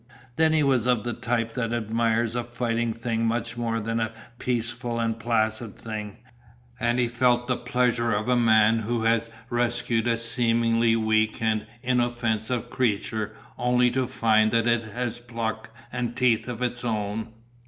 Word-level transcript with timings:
Then 0.35 0.51
he 0.51 0.63
was 0.63 0.87
of 0.87 1.03
the 1.03 1.13
type 1.13 1.53
that 1.53 1.71
admires 1.71 2.35
a 2.35 2.43
fighting 2.43 2.91
thing 2.91 3.23
much 3.27 3.55
more 3.55 3.79
than 3.79 3.99
a 3.99 4.11
peaceful 4.39 4.99
and 4.99 5.19
placid 5.19 5.77
thing, 5.77 6.17
and 6.79 6.97
he 6.97 7.07
felt 7.07 7.47
the 7.47 7.55
pleasure 7.55 8.11
of 8.11 8.27
a 8.27 8.35
man 8.35 8.79
who 8.79 9.03
has 9.03 9.29
rescued 9.51 10.07
a 10.07 10.17
seemingly 10.17 10.95
weak 10.95 11.39
and 11.39 11.67
inoffensive 11.83 12.71
creature 12.71 13.35
only 13.59 13.91
to 13.91 14.07
find 14.07 14.49
that 14.49 14.65
it 14.65 14.81
has 14.85 15.19
pluck 15.19 15.69
and 15.91 16.15
teeth 16.15 16.47
of 16.47 16.63
its 16.63 16.83
own. 16.83 17.31